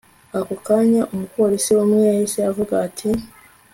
[0.39, 3.09] Ako kanya umupolisi umwe yahise avuga ati